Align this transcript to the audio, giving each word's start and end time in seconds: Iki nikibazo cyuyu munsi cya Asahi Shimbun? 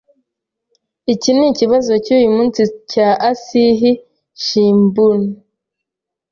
Iki 1.13 1.29
nikibazo 1.37 1.91
cyuyu 2.03 2.29
munsi 2.35 2.61
cya 2.91 3.09
Asahi 3.31 3.91
Shimbun? 4.43 5.21